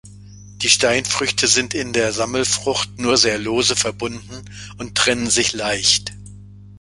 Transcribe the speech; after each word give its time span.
Die 0.63 0.69
Steinfrüchte 0.69 1.45
sind 1.45 1.75
in 1.75 1.93
der 1.93 2.11
Sammelfrucht 2.11 2.97
nur 2.97 3.17
sehr 3.17 3.37
lose 3.37 3.75
verbunden 3.75 4.49
und 4.79 4.95
trennen 4.97 5.29
sich 5.29 5.53
leicht. 5.53 6.11